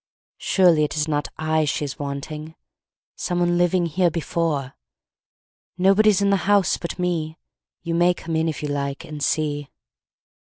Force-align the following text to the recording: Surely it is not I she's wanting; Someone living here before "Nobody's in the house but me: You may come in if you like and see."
Surely 0.39 0.83
it 0.83 0.95
is 0.97 1.07
not 1.07 1.27
I 1.37 1.63
she's 1.63 1.99
wanting; 1.99 2.55
Someone 3.15 3.59
living 3.59 3.85
here 3.85 4.09
before 4.09 4.73
"Nobody's 5.77 6.23
in 6.23 6.31
the 6.31 6.37
house 6.49 6.75
but 6.77 6.97
me: 6.97 7.37
You 7.83 7.93
may 7.93 8.15
come 8.15 8.35
in 8.35 8.49
if 8.49 8.63
you 8.63 8.69
like 8.69 9.05
and 9.05 9.21
see." 9.21 9.69